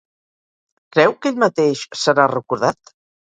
Creu 0.95 1.13
que 1.25 1.31
ell 1.33 1.37
mateix 1.45 1.83
serà 2.05 2.27
recordat? 2.35 2.93